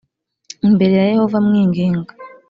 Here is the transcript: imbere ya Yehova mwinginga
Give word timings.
imbere 0.67 0.93
ya 0.99 1.09
Yehova 1.13 1.37
mwinginga 1.45 2.13